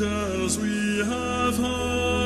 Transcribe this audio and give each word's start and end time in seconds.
as 0.00 0.58
we 0.58 0.98
have 1.04 1.56
heard. 1.56 2.17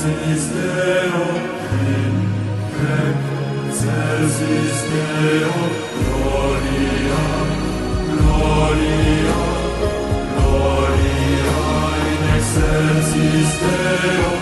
Celsis 0.00 0.46
in 1.82 2.14
pecco, 2.70 3.72
Deo 4.90 5.58
gloria, 6.04 7.20
gloria, 8.14 9.36
gloria 10.36 11.58
in 12.06 12.20
excelsis 12.36 13.50
Deo. 13.58 14.37